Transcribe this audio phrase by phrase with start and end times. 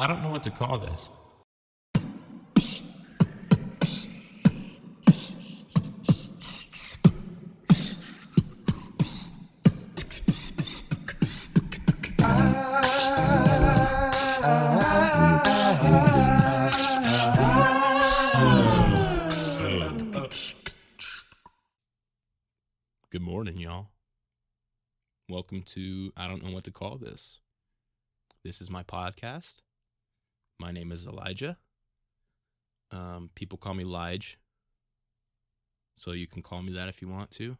[0.00, 1.10] I don't know what to call this.
[23.10, 23.88] Good morning, y'all.
[25.28, 27.40] Welcome to I don't know what to call this.
[28.42, 29.56] This is my podcast.
[30.60, 31.56] My name is Elijah.
[32.90, 34.36] Um, people call me Lige,
[35.96, 37.56] so you can call me that if you want to.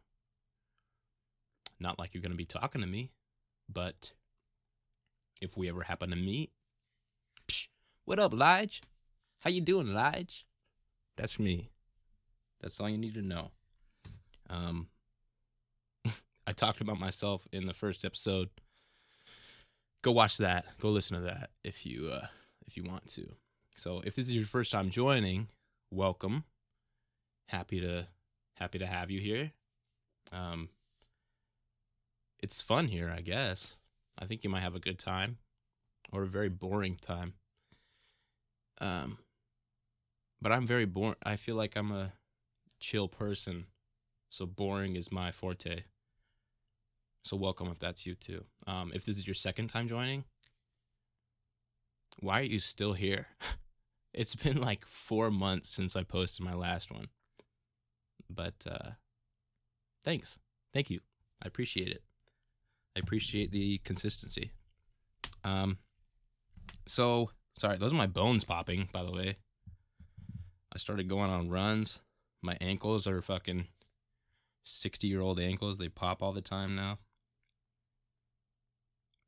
[1.79, 3.09] Not like you're gonna be talking to me,
[3.67, 4.13] but
[5.41, 6.51] if we ever happen to meet,
[7.47, 7.69] psh,
[8.05, 8.81] what up, Lige?
[9.39, 10.45] How you doing, Lige?
[11.17, 11.71] That's me.
[12.61, 13.49] That's all you need to know.
[14.47, 14.89] Um,
[16.45, 18.49] I talked about myself in the first episode.
[20.03, 20.65] Go watch that.
[20.79, 22.27] Go listen to that if you uh,
[22.71, 23.27] if you want to.
[23.75, 25.49] So if this is your first time joining,
[25.91, 26.45] welcome.
[27.49, 28.07] Happy to
[28.57, 29.51] happy to have you here.
[30.31, 30.69] Um,
[32.39, 33.75] it's fun here, I guess.
[34.17, 35.37] I think you might have a good time,
[36.13, 37.33] or a very boring time.
[38.79, 39.17] Um,
[40.41, 41.15] but I'm very boring.
[41.23, 42.13] I feel like I'm a
[42.79, 43.65] chill person,
[44.29, 45.83] so boring is my forte.
[47.25, 48.45] So welcome if that's you too.
[48.65, 50.23] Um, if this is your second time joining,
[52.19, 53.27] why are you still here?
[54.13, 57.07] it's been like four months since I posted my last one.
[58.29, 58.91] But uh,
[60.03, 60.37] thanks.
[60.73, 60.99] Thank you.
[61.43, 62.03] I appreciate it.
[62.95, 64.51] I appreciate the consistency.
[65.43, 65.77] Um,
[66.87, 69.35] so sorry, those are my bones popping, by the way.
[70.73, 71.99] I started going on runs.
[72.41, 73.67] My ankles are fucking
[74.63, 75.77] 60 year old ankles.
[75.77, 76.99] They pop all the time now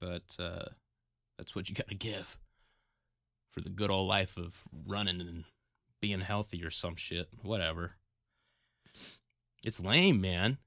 [0.04, 0.66] but uh,
[1.38, 2.38] that's what you got to give
[3.54, 5.44] for the good old life of running and
[6.02, 7.30] being healthy or some shit.
[7.44, 7.94] Whatever.
[9.64, 10.58] It's lame, man.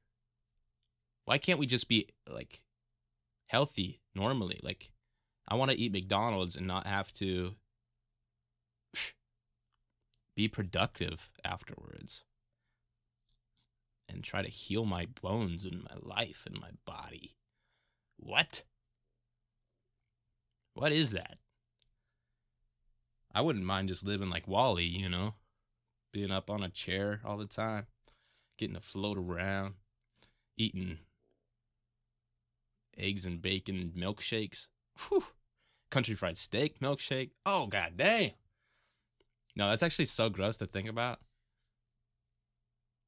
[1.25, 2.60] Why can't we just be like
[3.48, 4.60] healthy normally?
[4.62, 4.91] Like,
[5.48, 7.56] I want to eat McDonald's and not have to
[10.36, 12.22] be productive afterwards
[14.08, 17.34] and try to heal my bones and my life and my body.
[18.16, 18.62] What?
[20.75, 21.38] What is that?
[23.36, 25.34] I wouldn't mind just living like WALL-E, you know,
[26.10, 27.86] being up on a chair all the time,
[28.56, 29.74] getting to float around,
[30.56, 31.00] eating
[32.96, 34.69] eggs and bacon milkshakes.
[34.98, 35.22] Whew.
[35.91, 37.32] Country fried steak milkshake.
[37.44, 38.30] Oh god damn.
[39.54, 41.19] No, that's actually so gross to think about.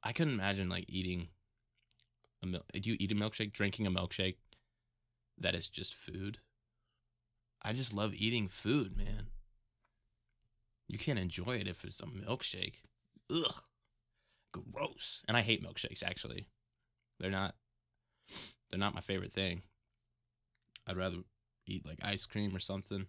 [0.03, 1.29] I couldn't imagine like eating
[2.43, 2.65] a milk.
[2.75, 3.53] Do you eat a milkshake?
[3.53, 4.37] Drinking a milkshake
[5.39, 6.41] that is just food.
[7.63, 9.29] I just love eating food, man.
[10.89, 12.77] You can't enjoy it if it's a milkshake.
[13.31, 13.63] Ugh.
[14.53, 15.23] Gross.
[15.29, 16.49] And I hate milkshakes actually.
[17.21, 17.55] They're not
[18.71, 19.63] they're not my favorite thing.
[20.87, 21.19] I'd rather
[21.67, 23.07] eat like ice cream or something.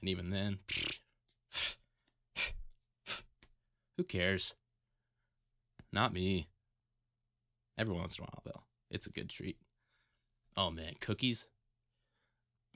[0.00, 0.58] And even then,
[3.96, 4.54] who cares?
[5.92, 6.48] Not me.
[7.76, 8.62] Every once in a while though.
[8.90, 9.58] It's a good treat.
[10.56, 11.46] Oh man, cookies?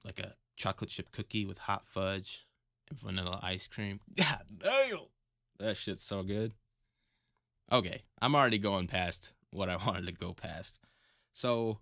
[0.05, 2.47] Like a chocolate chip cookie with hot fudge
[2.91, 4.01] and vanilla ice cream.
[4.17, 4.99] God damn.
[5.59, 6.53] That shit's so good.
[7.71, 10.79] Okay, I'm already going past what I wanted to go past.
[11.33, 11.79] So,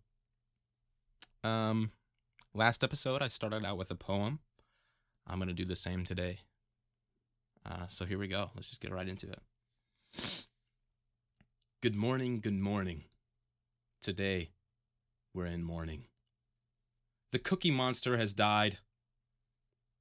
[1.42, 1.92] um,
[2.54, 4.40] last episode I started out with a poem.
[5.26, 6.40] I'm gonna do the same today.
[7.64, 8.50] Uh, so here we go.
[8.54, 10.46] Let's just get right into it.
[11.82, 13.04] Good morning, good morning.
[14.02, 14.50] Today,
[15.34, 16.04] we're in mourning.
[17.32, 18.78] The cookie monster has died.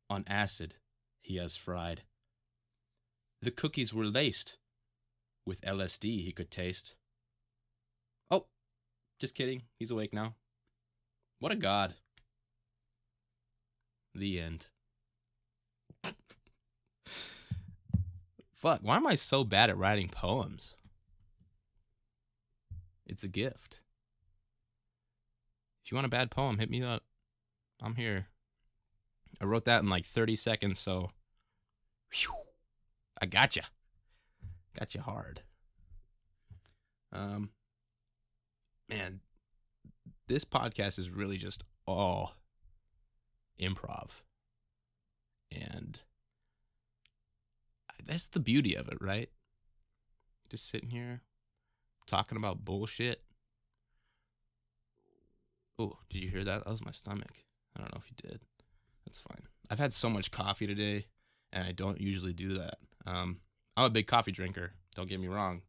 [0.10, 0.76] On acid,
[1.30, 2.02] he has fried.
[3.44, 4.58] The cookies were laced
[5.46, 6.96] with LSD he could taste.
[8.32, 8.48] Oh,
[9.20, 9.62] just kidding.
[9.78, 10.34] He's awake now.
[11.38, 11.94] What a god.
[14.16, 14.70] The end.
[18.56, 20.74] Fuck, why am I so bad at writing poems?
[23.06, 23.82] It's a gift.
[25.86, 27.04] If you want a bad poem, hit me up.
[27.84, 28.26] I'm here.
[29.40, 31.12] I wrote that in like 30 seconds, so
[32.14, 32.34] whew,
[33.22, 33.64] I got you.
[34.78, 35.42] Got you hard.
[37.12, 37.50] Um,
[38.90, 39.22] man,
[40.28, 42.34] this podcast is really just all
[43.60, 44.22] improv,
[45.52, 46.00] and
[48.06, 49.30] that's the beauty of it, right?
[50.50, 51.22] Just sitting here
[52.08, 53.22] talking about bullshit.
[55.78, 56.64] Oh, did you hear that?
[56.64, 57.44] That was my stomach.
[57.76, 58.42] I don't know if you did.
[59.06, 59.44] That's fine.
[59.70, 61.06] I've had so much coffee today,
[61.52, 62.78] and I don't usually do that.
[63.06, 63.40] Um,
[63.76, 64.74] I'm a big coffee drinker.
[64.96, 65.62] Don't get me wrong,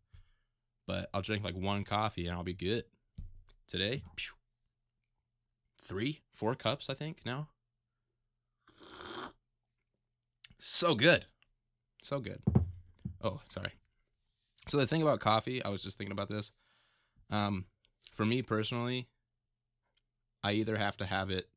[0.87, 2.85] but I'll drink like one coffee and I'll be good.
[3.69, 4.35] Today, phew,
[5.81, 7.49] three, four cups, I think now.
[10.59, 11.27] So good,
[12.03, 12.43] so good.
[13.23, 13.73] Oh, sorry.
[14.67, 16.53] So the thing about coffee, I was just thinking about this.
[17.31, 17.67] Um,
[18.13, 19.09] for me personally,
[20.43, 21.49] I either have to have it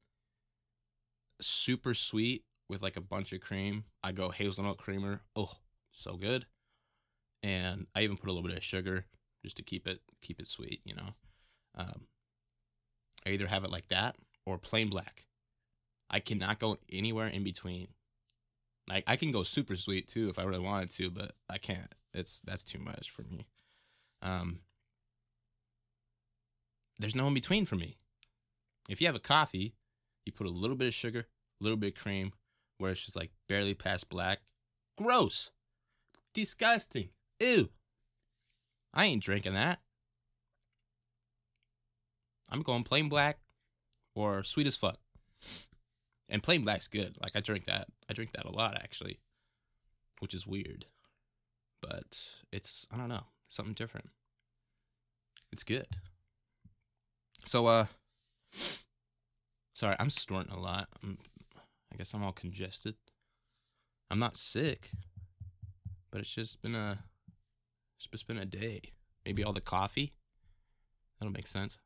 [1.42, 2.44] super sweet
[2.74, 3.86] with like a bunch of cream.
[4.04, 5.22] I go hazelnut creamer.
[5.36, 5.52] Oh,
[5.92, 6.46] so good.
[7.42, 9.06] And I even put a little bit of sugar
[9.44, 11.10] just to keep it keep it sweet, you know.
[11.75, 12.08] Um,
[13.25, 14.16] I either have it like that
[14.46, 15.25] or plain black.
[16.10, 17.88] I cannot go anywhere in between.
[18.88, 21.94] Like I can go super sweet too if I really wanted to, but I can't.
[22.14, 23.48] It's that's too much for me.
[24.22, 24.60] Um,
[27.00, 27.98] there's no in between for me.
[28.90, 29.76] If you have a coffee,
[30.26, 31.28] you put a little bit of sugar,
[31.60, 32.34] a little bit of cream,
[32.78, 34.40] where it's just like barely past black.
[34.98, 35.52] Gross.
[36.34, 37.10] Disgusting.
[37.40, 37.70] Ew.
[38.94, 39.80] I ain't drinking that.
[42.50, 43.40] I'm going plain black
[44.16, 44.98] or sweet as fuck.
[46.30, 47.18] And plain black's good.
[47.22, 47.88] Like I drink that.
[48.10, 49.19] I drink that a lot actually,
[50.19, 50.86] which is weird.
[51.81, 54.10] But it's I don't know, something different.
[55.52, 55.88] It's good.
[57.46, 57.86] So uh
[59.74, 60.88] sorry, I'm snorting a lot.
[61.04, 61.18] I'm,
[61.94, 62.95] I guess I'm all congested.
[64.10, 64.92] I'm not sick,
[66.12, 67.00] but it's just been a
[67.98, 68.81] it's just been a day.
[69.25, 70.13] Maybe all the coffee.
[71.19, 71.78] That'll make sense.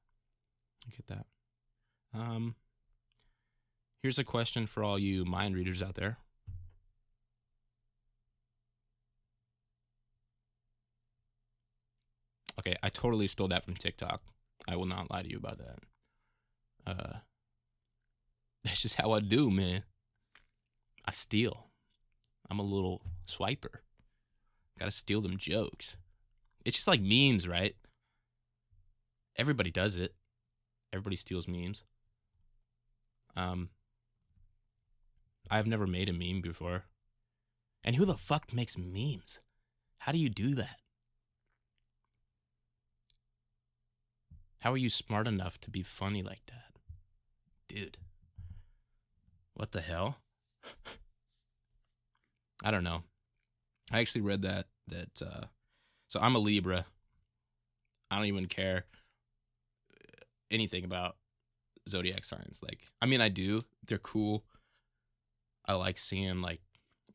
[0.87, 1.25] I get that.
[2.13, 2.55] Um
[4.01, 6.17] here's a question for all you mind readers out there.
[12.59, 14.21] Okay, I totally stole that from TikTok.
[14.67, 15.79] I will not lie to you about that.
[16.85, 17.17] Uh,
[18.63, 19.83] that's just how I do, man.
[21.07, 21.67] I steal.
[22.49, 23.79] I'm a little swiper.
[24.77, 25.95] Gotta steal them jokes.
[26.65, 27.75] It's just like memes, right?
[29.37, 30.13] Everybody does it.
[30.91, 31.83] Everybody steals memes.
[33.35, 33.69] Um,
[35.49, 36.83] I've never made a meme before.
[37.83, 39.39] And who the fuck makes memes?
[39.99, 40.79] How do you do that?
[44.61, 46.79] How are you smart enough to be funny like that?
[47.67, 47.97] Dude.
[49.53, 50.17] What the hell?
[52.63, 53.03] I don't know.
[53.91, 55.45] I actually read that that uh
[56.07, 56.85] so I'm a Libra.
[58.09, 58.85] I don't even care
[60.49, 61.17] anything about
[61.87, 62.59] zodiac signs.
[62.63, 63.61] Like I mean I do.
[63.85, 64.43] They're cool.
[65.65, 66.61] I like seeing like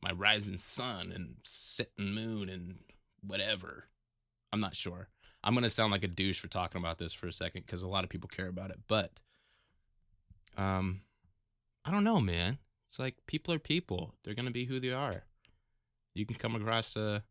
[0.01, 2.79] my rising sun and setting moon and
[3.21, 3.85] whatever.
[4.51, 5.09] I'm not sure.
[5.43, 7.87] I'm gonna sound like a douche for talking about this for a second because a
[7.87, 9.11] lot of people care about it, but
[10.57, 11.01] um,
[11.83, 12.59] I don't know, man.
[12.93, 14.13] It's like people are people.
[14.23, 15.23] They're gonna be who they are.
[16.13, 17.21] You can come across uh,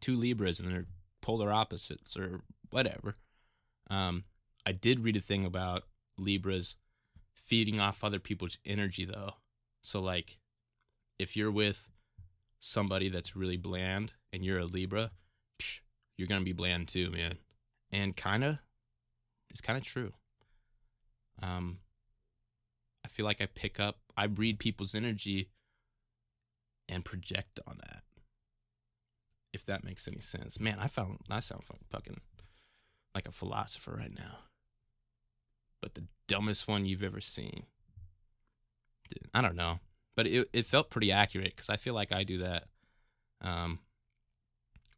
[0.00, 0.86] two Libras and they're
[1.20, 2.40] polar opposites or
[2.70, 3.16] whatever.
[3.90, 4.24] Um,
[4.64, 5.82] I did read a thing about
[6.16, 6.76] Libras
[7.36, 9.34] feeding off other people's energy though.
[9.82, 10.38] So like,
[11.18, 11.90] if you're with
[12.58, 15.10] somebody that's really bland and you're a Libra,
[15.60, 15.80] psh,
[16.16, 17.36] you're gonna be bland too, man.
[17.90, 18.56] And kind of,
[19.50, 20.14] it's kind of true.
[21.42, 21.80] Um,
[23.04, 25.48] I feel like I pick up, I read people's energy
[26.88, 28.02] and project on that.
[29.52, 32.20] If that makes any sense, man, I found I sound fucking
[33.14, 34.38] like a philosopher right now.
[35.80, 37.64] But the dumbest one you've ever seen.
[39.08, 39.80] Dude, I don't know,
[40.16, 42.64] but it it felt pretty accurate because I feel like I do that.
[43.42, 43.80] Um,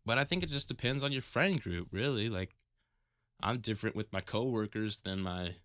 [0.06, 2.28] but I think it just depends on your friend group, really.
[2.28, 2.54] Like,
[3.42, 5.56] I'm different with my coworkers than my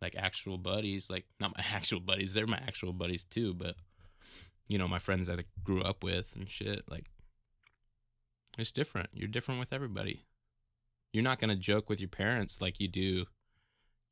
[0.00, 1.08] like actual buddies.
[1.10, 3.54] Like, not my actual buddies; they're my actual buddies too.
[3.54, 3.76] But
[4.68, 6.84] you know, my friends that I grew up with and shit.
[6.88, 7.06] Like,
[8.58, 9.10] it's different.
[9.12, 10.24] You're different with everybody.
[11.12, 13.26] You're not gonna joke with your parents like you do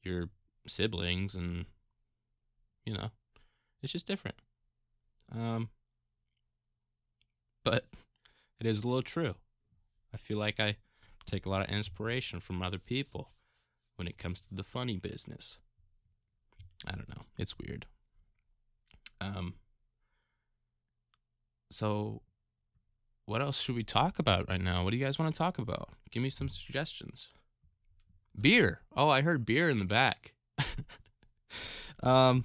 [0.02, 0.30] your
[0.66, 1.66] siblings, and
[2.85, 3.11] you know,
[3.83, 4.37] it's just different.
[5.35, 5.68] Um,
[7.64, 7.87] but
[8.61, 9.35] it is a little true.
[10.12, 10.76] I feel like I
[11.26, 13.30] take a lot of inspiration from other people
[13.97, 15.59] when it comes to the funny business.
[16.87, 17.23] I don't know.
[17.37, 17.87] It's weird.
[19.20, 19.54] Um
[21.70, 22.23] so
[23.26, 24.85] what else should we talk about right now?
[24.85, 25.90] What do you guys want to talk about?
[26.11, 27.28] Give me some suggestions.
[28.40, 28.80] Beer.
[28.97, 30.35] Oh, I heard beer in the back.
[32.02, 32.44] um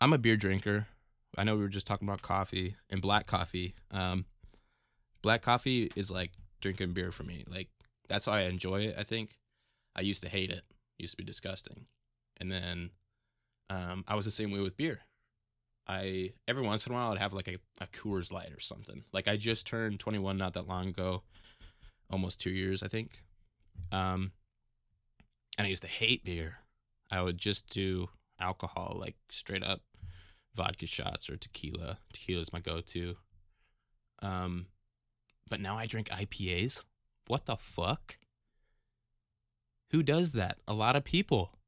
[0.00, 0.86] I'm a beer drinker.
[1.36, 3.74] I know we were just talking about coffee and black coffee.
[3.90, 4.26] Um
[5.22, 7.44] black coffee is like drinking beer for me.
[7.48, 7.68] Like
[8.08, 8.96] that's how I enjoy it.
[8.98, 9.38] I think
[9.96, 10.62] I used to hate it.
[10.98, 11.86] Used to be disgusting,
[12.38, 12.90] and then
[13.70, 15.00] um, I was the same way with beer.
[15.86, 19.04] I every once in a while I'd have like a, a Coors Light or something.
[19.12, 21.22] Like I just turned 21 not that long ago,
[22.10, 23.24] almost two years I think.
[23.90, 24.32] Um,
[25.56, 26.58] and I used to hate beer.
[27.10, 29.80] I would just do alcohol, like straight up
[30.54, 31.98] vodka shots or tequila.
[32.12, 33.16] Tequila is my go-to.
[34.20, 34.66] Um,
[35.48, 36.84] but now I drink IPAs.
[37.28, 38.18] What the fuck?
[39.90, 40.58] Who does that?
[40.66, 41.58] A lot of people,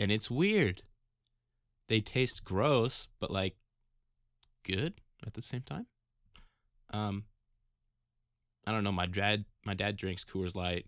[0.00, 0.82] and it's weird.
[1.88, 3.56] They taste gross, but like
[4.64, 4.94] good
[5.26, 5.86] at the same time.
[6.90, 7.24] Um,
[8.66, 8.92] I don't know.
[8.92, 10.86] My dad, my dad drinks Coors Light,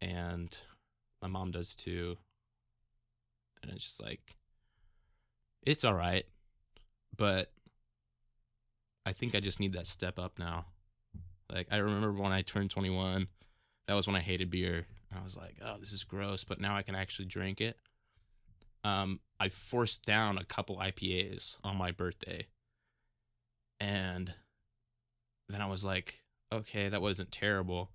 [0.00, 0.56] and
[1.20, 2.16] my mom does too.
[3.62, 4.36] And it's just like,
[5.62, 6.24] it's all right,
[7.16, 7.50] but
[9.04, 10.66] I think I just need that step up now.
[11.52, 13.28] Like I remember when I turned 21,
[13.86, 14.86] that was when I hated beer.
[15.14, 17.76] I was like, oh, this is gross, but now I can actually drink it.
[18.84, 22.46] Um, I forced down a couple IPAs on my birthday.
[23.80, 24.32] And
[25.48, 26.22] then I was like,
[26.52, 27.90] okay, that wasn't terrible.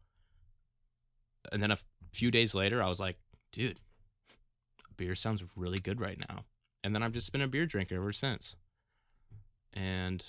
[1.52, 3.18] And then a f- few days later, I was like,
[3.52, 3.80] dude,
[4.98, 6.46] beer sounds really good right now.
[6.84, 8.56] And then I've just been a beer drinker ever since.
[9.74, 10.24] And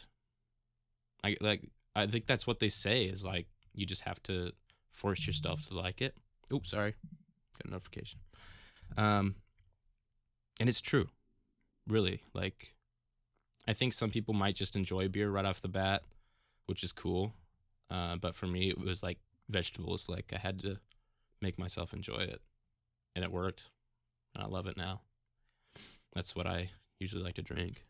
[1.25, 4.53] I like I think that's what they say is like you just have to
[4.91, 6.17] force yourself to like it.
[6.53, 6.95] Oops, sorry.
[7.63, 8.21] Got a notification.
[8.97, 9.37] Um
[10.61, 11.09] and it's true.
[11.89, 12.23] Really.
[12.35, 12.75] Like
[13.67, 16.03] I think some people might just enjoy beer right off the bat,
[16.67, 17.35] which is cool.
[17.91, 19.19] Uh, but for me it was like
[19.49, 20.09] vegetables.
[20.09, 20.79] Like I had to
[21.41, 22.41] make myself enjoy it.
[23.15, 23.71] And it worked.
[24.35, 25.03] And I love it now.
[26.15, 27.85] That's what I usually like to drink.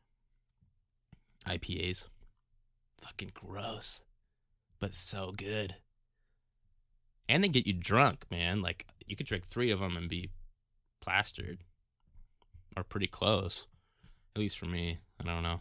[1.46, 2.06] IPAs.
[3.00, 4.00] Fucking gross.
[4.80, 5.76] But so good.
[7.28, 8.62] And they get you drunk, man.
[8.62, 10.30] Like you could drink 3 of them and be
[11.00, 11.60] plastered
[12.76, 13.66] or pretty close.
[14.34, 14.98] At least for me.
[15.20, 15.60] I don't know.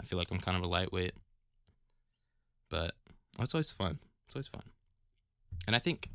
[0.00, 1.14] I feel like I'm kind of a lightweight.
[2.70, 2.94] But
[3.38, 3.98] it's always fun.
[4.26, 4.62] It's always fun.
[5.66, 6.10] And I think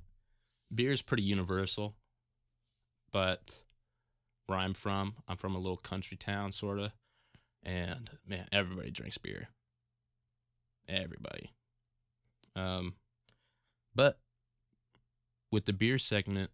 [0.73, 1.95] beer is pretty universal.
[3.11, 3.61] But
[4.47, 6.91] where I'm from, I'm from a little country town, sort of.
[7.63, 9.49] And man, everybody drinks beer.
[10.89, 11.51] Everybody.
[12.55, 12.95] Um,
[13.95, 14.19] but
[15.53, 16.49] with the beer segment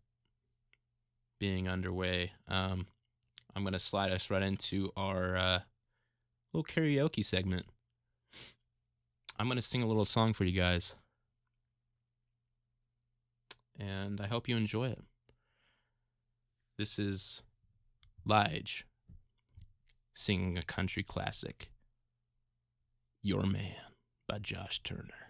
[1.40, 2.86] being underway, um,
[3.56, 5.60] I'm going to slide us right into our uh,
[6.54, 7.66] little karaoke segment.
[9.40, 10.96] I'm going to sing a little song for you guys.
[13.80, 15.02] And I hope you enjoy it.
[16.78, 17.42] This is
[18.26, 18.84] Lige
[20.14, 21.70] singing a country classic,
[23.24, 23.76] Your Man
[24.28, 25.30] by Josh Turner.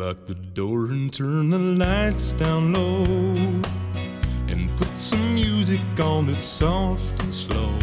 [0.00, 3.04] Lock the door and turn the lights down low.
[4.48, 7.74] And put some music on that's soft and slow.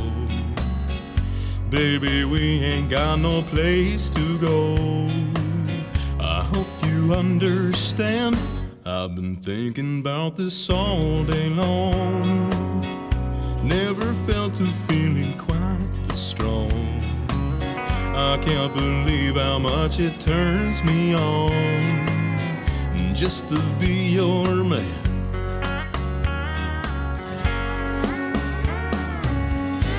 [1.69, 5.07] Baby, we ain't got no place to go.
[6.19, 8.35] I hope you understand.
[8.83, 12.49] I've been thinking about this all day long.
[13.63, 16.71] Never felt a feeling quite this strong.
[18.15, 22.06] I can't believe how much it turns me on
[23.17, 24.85] just to be your man.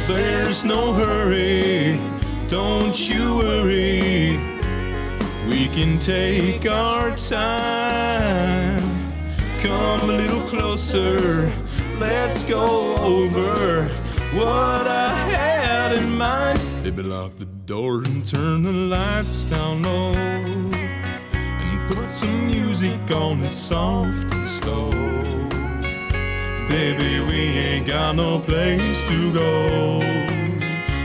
[0.07, 2.01] There's no hurry,
[2.47, 4.39] don't you worry.
[5.49, 8.79] We can take our time.
[9.63, 11.53] Come a little closer,
[11.99, 13.89] let's go over
[14.33, 16.61] what I had in mind.
[16.85, 20.88] Baby, lock the door and turn the lights down low.
[21.89, 24.91] Put some music on that's soft and slow.
[26.69, 30.01] Baby, we ain't got no place to go.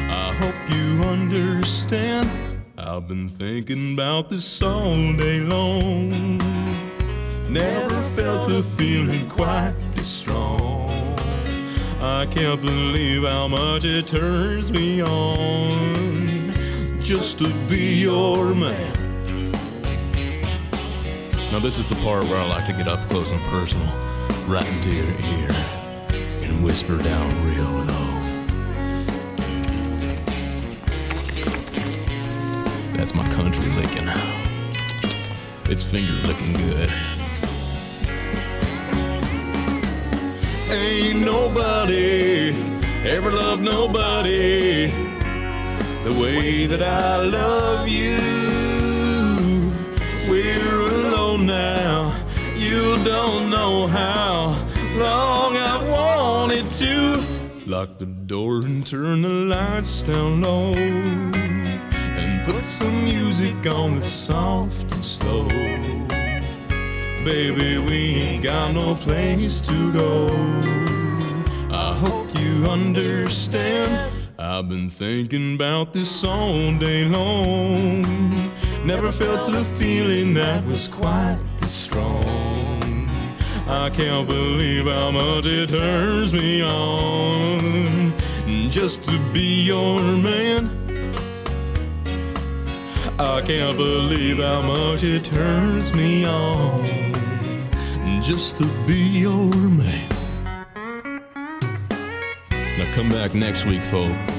[0.09, 2.29] I hope you understand.
[2.77, 6.37] I've been thinking about this all day long.
[7.49, 10.89] Never felt a feeling quite this strong.
[12.01, 16.51] I can't believe how much it turns me on
[16.99, 19.02] just to be your man.
[21.53, 23.85] Now, this is the part where I like to get up close and personal,
[24.47, 25.49] right into your ear,
[26.41, 28.19] and whisper down real low.
[32.97, 34.09] That's my country licking.
[35.65, 36.89] It's finger licking good.
[40.71, 42.49] Ain't nobody
[43.07, 44.87] ever loved nobody
[46.03, 48.32] the way that I love you.
[53.03, 54.55] Don't know how
[54.95, 57.21] long I've wanted to
[57.65, 64.07] lock the door and turn the lights down low and put some music on that's
[64.07, 65.47] soft and slow.
[67.25, 70.29] Baby, we ain't got no place to go.
[71.71, 74.13] I hope you understand.
[74.39, 78.03] I've been thinking about this all day long.
[78.85, 82.32] Never felt a feeling that was quite this strong.
[83.67, 88.13] I can't believe how much it turns me on
[88.69, 90.69] just to be your man.
[93.17, 97.13] I can't believe how much it turns me on
[98.21, 100.09] just to be your man.
[102.49, 104.33] Now come back next week, folks,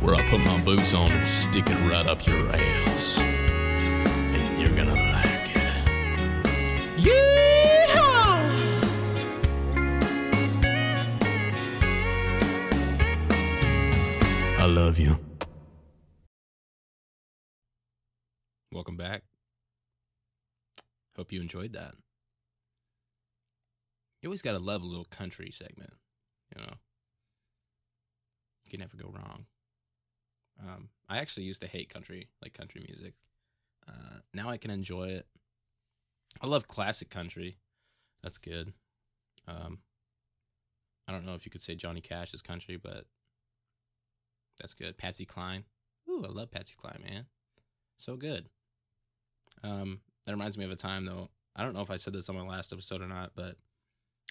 [0.00, 3.31] where I put my boots on and stick it right up your ass.
[14.72, 15.18] Love you.
[18.72, 19.22] Welcome back.
[21.14, 21.92] Hope you enjoyed that.
[24.22, 25.92] You always gotta love a little country segment,
[26.56, 26.72] you know.
[28.64, 29.44] You can never go wrong.
[30.58, 33.12] Um, I actually used to hate country, like country music.
[33.86, 35.26] Uh, now I can enjoy it.
[36.40, 37.58] I love classic country.
[38.22, 38.72] That's good.
[39.46, 39.80] Um,
[41.06, 43.04] I don't know if you could say Johnny Cash is country, but
[44.62, 44.96] that's good.
[44.96, 45.64] Patsy Cline.
[46.08, 47.26] Ooh, I love Patsy Cline, man.
[47.98, 48.48] So good.
[49.64, 51.30] Um, that reminds me of a time though.
[51.56, 53.56] I don't know if I said this on my last episode or not, but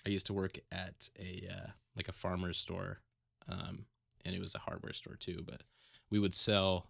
[0.05, 3.01] I used to work at a uh, like a farmer's store,
[3.49, 3.85] um,
[4.25, 5.43] and it was a hardware store too.
[5.45, 5.63] But
[6.09, 6.87] we would sell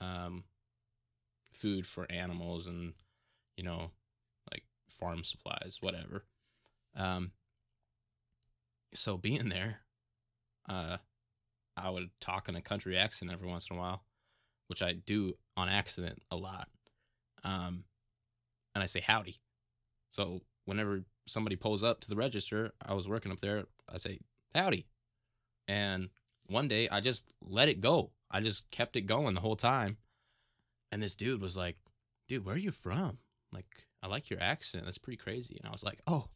[0.00, 0.44] um,
[1.52, 2.94] food for animals and
[3.56, 3.92] you know
[4.52, 6.24] like farm supplies, whatever.
[6.96, 7.30] Um,
[8.92, 9.80] so being there,
[10.68, 10.98] uh,
[11.76, 14.04] I would talk in a country accent every once in a while,
[14.68, 16.68] which I do on accident a lot.
[17.44, 17.84] Um,
[18.74, 19.40] and I say howdy.
[20.10, 24.20] So whenever somebody pulls up to the register, I was working up there, I say
[24.54, 24.86] howdy.
[25.68, 26.10] And
[26.48, 28.10] one day I just let it go.
[28.30, 29.96] I just kept it going the whole time.
[30.92, 31.76] And this dude was like,
[32.28, 33.18] dude, where are you from?
[33.52, 33.66] Like,
[34.02, 34.84] I like your accent.
[34.84, 35.56] That's pretty crazy.
[35.58, 36.28] And I was like, oh,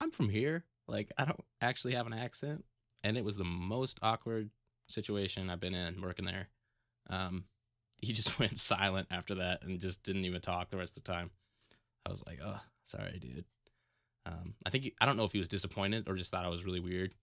[0.00, 0.64] I'm from here.
[0.88, 2.64] Like, I don't actually have an accent.
[3.02, 4.50] And it was the most awkward
[4.88, 6.48] situation I've been in working there.
[7.08, 7.44] Um,
[8.02, 11.12] he just went silent after that and just didn't even talk the rest of the
[11.12, 11.30] time.
[12.06, 13.44] I was like, oh, sorry, dude.
[14.26, 16.48] Um, I think he, I don't know if he was disappointed or just thought I
[16.48, 17.14] was really weird.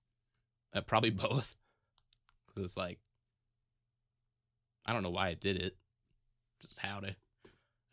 [0.73, 1.55] Uh, probably both.
[2.53, 2.99] Cause it's like,
[4.85, 5.75] I don't know why I did it.
[6.61, 7.15] Just howdy.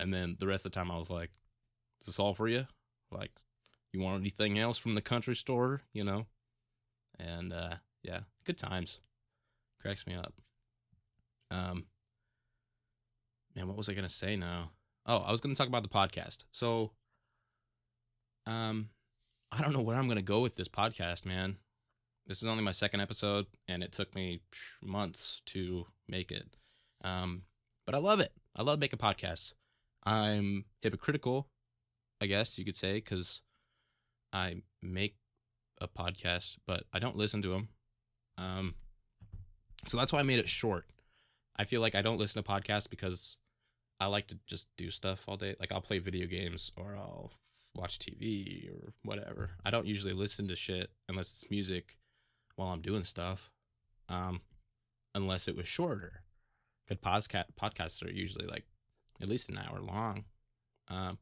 [0.01, 1.31] And then the rest of the time I was like,
[2.01, 2.67] is this all for you?
[3.11, 3.33] Like,
[3.93, 5.83] you want anything else from the country store?
[5.93, 6.27] You know?
[7.19, 9.01] And uh, yeah, good times.
[9.81, 10.35] Cracks me up.
[11.51, 11.85] Um,
[13.55, 14.71] man, what was I gonna say now?
[15.07, 16.39] Oh, I was gonna talk about the podcast.
[16.53, 16.93] So,
[18.47, 18.91] um,
[19.53, 21.59] I don't know where I'm gonna go with this podcast, man.
[22.27, 24.41] This is only my second episode, and it took me
[24.83, 26.57] months to make it.
[27.05, 27.43] Um,
[27.85, 28.33] but I love it.
[28.57, 29.53] I love making podcasts.
[30.05, 31.49] I'm hypocritical,
[32.21, 33.43] I guess you could say, because
[34.33, 35.17] I make
[35.89, 37.69] podcast, but I don't listen to them.
[38.39, 38.75] Um,
[39.87, 40.87] so that's why I made it short.
[41.57, 43.37] I feel like I don't listen to podcasts because
[44.01, 45.55] I like to just do stuff all day.
[45.61, 47.33] Like I'll play video games or I'll
[47.75, 49.51] watch TV or whatever.
[49.65, 51.97] I don't usually listen to shit unless it's music
[52.57, 53.51] while I'm doing stuff.
[54.09, 54.41] Um,
[55.15, 56.23] unless it was shorter.
[56.89, 58.65] Good podcast podcasts are usually like
[59.23, 60.25] at least an hour long.
[60.89, 61.19] Um,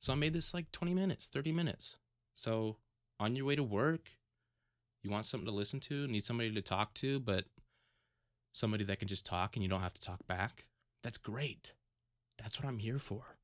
[0.00, 1.96] so I made this like 20 minutes, 30 minutes.
[2.34, 2.76] So
[3.20, 4.10] on your way to work,
[5.02, 7.44] you want something to listen to, need somebody to talk to, but
[8.52, 10.66] somebody that can just talk and you don't have to talk back.
[11.02, 11.74] That's great.
[12.38, 13.36] That's what I'm here for.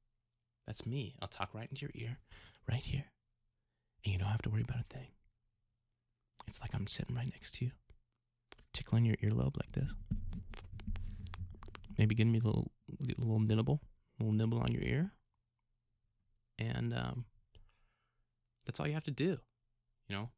[0.66, 1.16] That's me.
[1.20, 2.18] I'll talk right into your ear,
[2.68, 3.06] right here.
[4.04, 5.08] And you don't have to worry about a thing.
[6.46, 7.70] It's like I'm sitting right next to you,
[8.72, 9.94] tickling your earlobe like this.
[11.98, 13.80] Maybe giving me a little, a little nibble,
[14.18, 15.12] a little nibble on your ear.
[16.58, 17.24] And um,
[18.64, 19.38] that's all you have to do,
[20.10, 20.28] you know?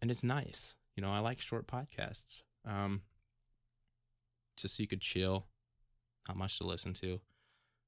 [0.00, 0.76] And it's nice.
[0.96, 2.42] You know, I like short podcasts.
[2.64, 3.02] Um,
[4.56, 5.48] just so you could chill,
[6.28, 7.20] not much to listen to.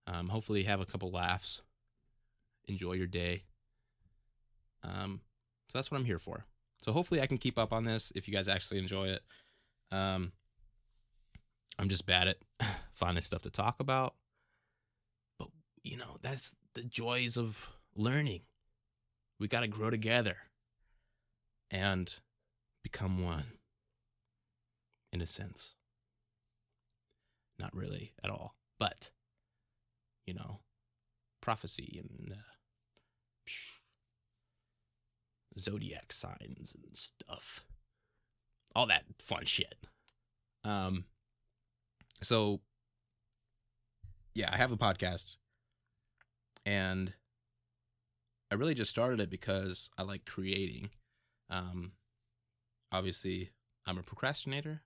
[0.09, 1.63] Um, hopefully, have a couple laughs,
[2.67, 3.45] enjoy your day.
[4.83, 5.21] Um,
[5.69, 6.47] so that's what I'm here for.
[6.83, 9.23] So hopefully I can keep up on this if you guys actually enjoy it.
[9.93, 10.33] Um,
[11.79, 12.39] I'm just bad at
[12.95, 14.15] finding stuff to talk about.
[15.39, 15.49] But,
[15.83, 18.43] you know, that's the joys of learning.
[19.39, 20.37] We got to grow together
[21.71, 22.15] and
[22.83, 23.45] become one,
[25.13, 25.75] in a sense.
[27.59, 29.11] Not really at all, but,
[30.27, 30.61] you know,
[31.41, 33.51] prophecy and uh,
[35.59, 37.65] zodiac signs and stuff.
[38.75, 39.87] All that fun shit.
[40.65, 41.05] Um
[42.23, 42.61] so
[44.35, 45.37] yeah, I have a podcast
[46.67, 47.15] and
[48.51, 50.91] I really just started it because I like creating.
[51.51, 51.93] Um
[52.93, 53.51] obviously,
[53.87, 54.83] I'm a procrastinator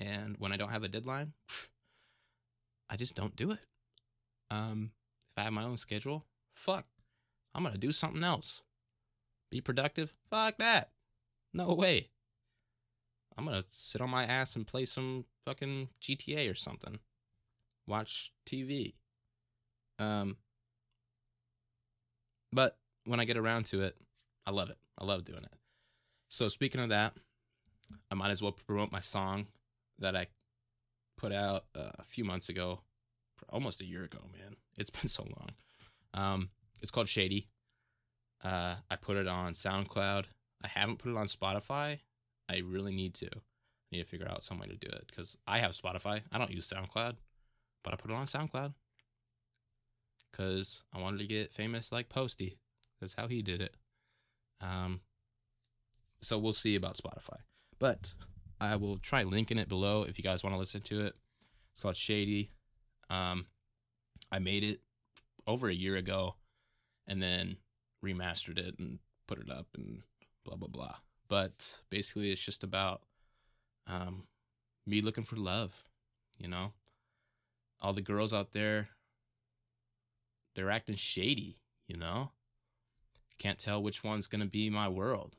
[0.00, 1.32] and when I don't have a deadline,
[2.90, 3.60] I just don't do it.
[4.50, 4.92] Um
[5.30, 6.86] if I have my own schedule, fuck,
[7.54, 8.62] I'm to do something else.
[9.50, 10.12] Be productive?
[10.30, 10.90] Fuck that.
[11.52, 12.10] No way.
[13.36, 16.98] I'm gonna sit on my ass and play some fucking GTA or something.
[17.86, 18.94] Watch TV.
[19.98, 20.36] Um
[22.52, 23.96] but when I get around to it,
[24.46, 24.78] I love it.
[24.98, 25.54] I love doing it.
[26.28, 27.14] So speaking of that,
[28.10, 29.46] I might as well promote my song
[29.98, 30.26] that I
[31.16, 32.80] put out uh, a few months ago,
[33.48, 34.56] almost a year ago, man.
[34.78, 35.50] It's been so long.
[36.12, 36.50] Um,
[36.82, 37.48] it's called Shady.
[38.42, 40.24] Uh, I put it on SoundCloud.
[40.62, 42.00] I haven't put it on Spotify.
[42.48, 43.26] I really need to.
[43.26, 46.22] I need to figure out some way to do it because I have Spotify.
[46.32, 47.14] I don't use SoundCloud,
[47.82, 48.74] but I put it on SoundCloud
[50.30, 52.58] because I wanted to get famous like Posty.
[53.04, 53.74] That's how he did it.
[54.62, 55.00] Um,
[56.22, 57.40] so we'll see about Spotify,
[57.78, 58.14] but
[58.58, 61.14] I will try linking it below if you guys want to listen to it.
[61.72, 62.50] It's called Shady.
[63.10, 63.44] Um,
[64.32, 64.80] I made it
[65.46, 66.36] over a year ago,
[67.06, 67.58] and then
[68.02, 70.00] remastered it and put it up and
[70.42, 70.94] blah blah blah.
[71.28, 73.02] But basically, it's just about
[73.86, 74.22] um,
[74.86, 75.84] me looking for love.
[76.38, 76.72] You know,
[77.82, 78.88] all the girls out there,
[80.56, 81.58] they're acting shady.
[81.86, 82.30] You know,
[83.38, 85.36] can't tell which one's gonna be my world,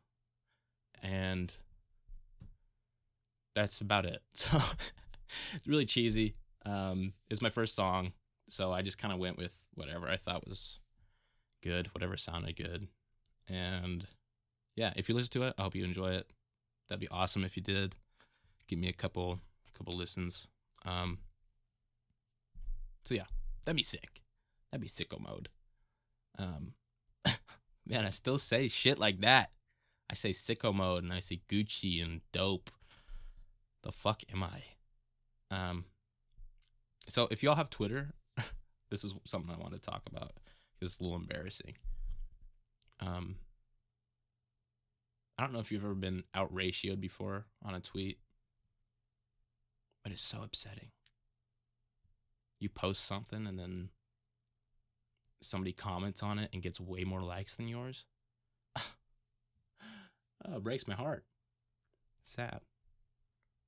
[1.01, 1.55] and
[3.55, 4.21] that's about it.
[4.34, 4.62] So
[5.55, 6.36] it's really cheesy.
[6.65, 8.13] Um, it's my first song,
[8.47, 10.79] so I just kind of went with whatever I thought was
[11.63, 12.88] good, whatever sounded good.
[13.47, 14.05] And
[14.75, 16.29] yeah, if you listen to it, I hope you enjoy it.
[16.88, 17.95] That'd be awesome if you did.
[18.67, 19.39] Give me a couple
[19.75, 20.47] couple listens.
[20.86, 21.17] Um
[23.03, 23.25] So yeah,
[23.65, 24.21] that'd be sick.
[24.71, 25.49] That'd be sicko mode.
[26.38, 26.73] Um
[27.88, 29.52] man, I still say shit like that.
[30.10, 32.69] I say sicko mode and I say Gucci and dope.
[33.84, 34.63] The fuck am I?
[35.52, 35.86] Um
[37.08, 38.13] so if y'all have Twitter,
[38.89, 40.34] this is something I want to talk about.
[40.82, 41.76] It's a little embarrassing.
[43.00, 43.36] Um,
[45.38, 48.19] I don't know if you've ever been outratioed before on a tweet,
[50.04, 50.89] but it's so upsetting.
[52.60, 53.89] You post something and then
[55.41, 58.06] somebody comments on it and gets way more likes than yours.
[58.78, 61.26] oh, breaks my heart.
[62.24, 62.62] Sad.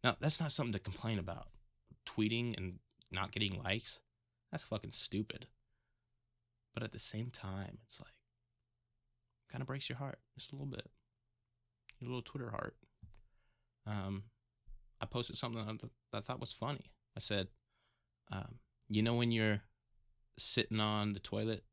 [0.03, 1.47] Now, that's not something to complain about.
[2.05, 2.79] Tweeting and
[3.11, 3.99] not getting likes,
[4.51, 5.47] that's fucking stupid.
[6.73, 8.13] But at the same time, it's like
[9.51, 10.87] kind of breaks your heart just a little bit.
[11.99, 12.75] Your little Twitter heart.
[13.85, 14.23] Um,
[15.01, 15.65] I posted something
[16.11, 16.91] that I thought was funny.
[17.15, 17.47] I said,
[18.31, 19.61] um, you know when you're
[20.37, 21.63] sitting on the toilet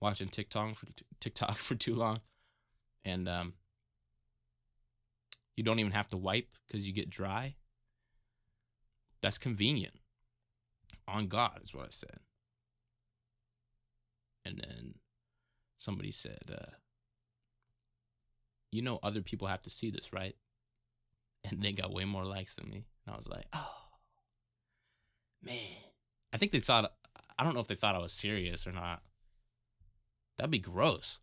[0.00, 0.86] watching TikTok for
[1.20, 2.20] TikTok for too long,
[3.04, 3.54] and um,
[5.56, 7.56] you don't even have to wipe because you get dry.
[9.22, 9.94] That's convenient.
[11.08, 12.18] On God is what I said.
[14.44, 14.94] And then
[15.78, 16.72] somebody said, uh,
[18.70, 20.34] you know, other people have to see this, right?
[21.42, 22.86] And they got way more likes than me.
[23.06, 23.76] And I was like, oh,
[25.42, 25.76] man.
[26.32, 26.92] I think they thought,
[27.38, 29.02] I don't know if they thought I was serious or not.
[30.36, 31.20] That'd be gross.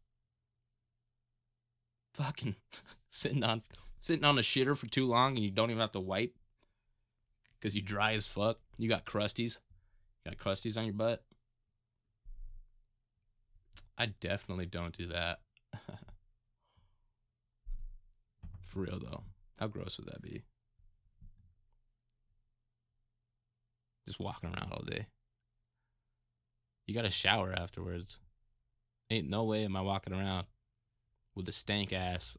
[2.14, 2.56] Fucking
[3.10, 3.64] sitting on
[4.00, 6.36] sitting on a shitter for too long and you don't even have to wipe
[7.60, 8.60] because you dry as fuck.
[8.78, 9.60] You got crusties.
[10.26, 11.24] You got crusties on your butt.
[13.98, 15.40] I definitely don't do that.
[18.64, 19.24] For real though.
[19.60, 20.44] How gross would that be?
[24.08, 25.06] Just walking around all day.
[26.92, 28.18] You got to shower afterwards.
[29.10, 30.46] Ain't no way am I walking around
[31.36, 32.38] with a stank ass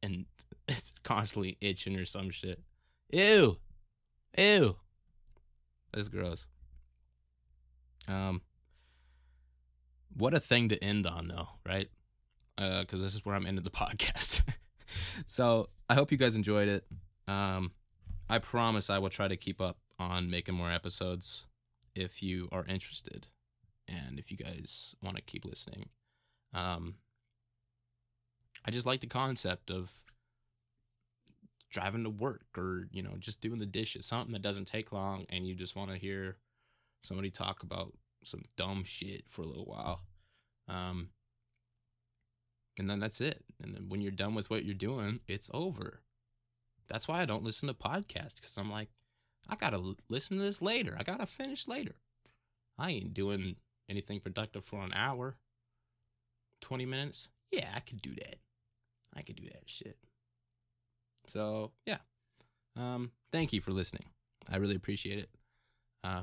[0.00, 0.26] and
[0.68, 2.62] it's constantly itching or some shit.
[3.10, 3.58] Ew.
[4.38, 4.76] Ew.
[5.92, 6.46] That's gross.
[8.06, 8.42] Um
[10.16, 11.88] what a thing to end on though, right?
[12.56, 14.44] Uh because this is where I'm ending the podcast.
[15.26, 16.84] so I hope you guys enjoyed it.
[17.26, 17.72] Um,
[18.28, 21.46] I promise I will try to keep up on making more episodes
[21.96, 23.26] if you are interested
[23.88, 25.88] and if you guys want to keep listening.
[26.54, 26.94] Um,
[28.64, 29.90] I just like the concept of
[31.70, 35.26] driving to work or, you know, just doing the dishes, something that doesn't take long
[35.28, 36.36] and you just want to hear
[37.02, 37.92] somebody talk about
[38.24, 40.00] some dumb shit for a little while.
[40.68, 41.10] Um,
[42.78, 43.44] and then that's it.
[43.62, 46.00] And then when you're done with what you're doing, it's over.
[46.88, 48.88] That's why I don't listen to podcasts because I'm like,
[49.48, 50.96] I gotta listen to this later.
[50.98, 51.96] I gotta finish later.
[52.78, 53.56] I ain't doing
[53.88, 55.36] anything productive for an hour,
[56.60, 57.28] 20 minutes.
[57.50, 58.36] Yeah, I could do that.
[59.16, 59.96] I could do that shit.
[61.26, 61.98] So, yeah.
[62.76, 64.04] Um, thank you for listening.
[64.48, 65.30] I really appreciate it.
[66.04, 66.22] Uh,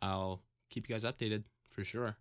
[0.00, 2.16] I'll keep you guys updated for sure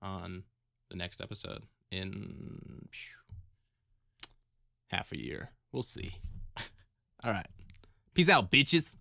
[0.00, 0.44] on
[0.90, 2.88] the next episode in
[4.90, 5.50] half a year.
[5.72, 6.12] We'll see.
[7.24, 7.46] All right.
[8.18, 8.96] Peace out, bitches.